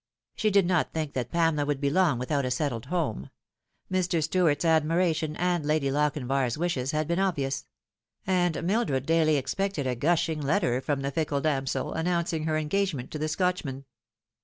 [0.35, 3.29] She did not think that Pamela would be long without a settled home.
[3.91, 4.23] Mr.
[4.23, 7.67] Stuart's admiration and Lady Lochinvar's wishes had been obvious;
[8.25, 13.11] and Mildred daily expected a gushing letter from the fickle damsel, announcing her engage ment
[13.11, 13.85] to the Scotchman.